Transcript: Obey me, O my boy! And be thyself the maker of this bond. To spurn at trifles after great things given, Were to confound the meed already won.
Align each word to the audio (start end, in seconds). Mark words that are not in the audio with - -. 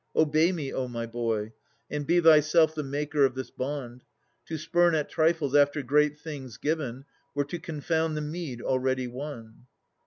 Obey 0.15 0.51
me, 0.51 0.73
O 0.73 0.87
my 0.87 1.05
boy! 1.05 1.53
And 1.87 2.07
be 2.07 2.19
thyself 2.19 2.73
the 2.73 2.81
maker 2.81 3.23
of 3.23 3.35
this 3.35 3.51
bond. 3.51 4.03
To 4.47 4.57
spurn 4.57 4.95
at 4.95 5.09
trifles 5.11 5.53
after 5.55 5.83
great 5.83 6.17
things 6.19 6.57
given, 6.57 7.05
Were 7.35 7.45
to 7.45 7.59
confound 7.59 8.17
the 8.17 8.21
meed 8.21 8.63
already 8.63 9.05
won. 9.07 9.67